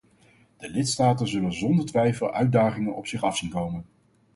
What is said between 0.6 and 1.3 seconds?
lidstaten